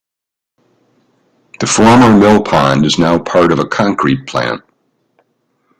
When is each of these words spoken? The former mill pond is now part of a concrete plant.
The 1.59 1.67
former 1.67 2.11
mill 2.17 2.41
pond 2.41 2.87
is 2.87 2.97
now 2.97 3.19
part 3.19 3.51
of 3.51 3.59
a 3.59 3.67
concrete 3.67 4.25
plant. 4.25 4.63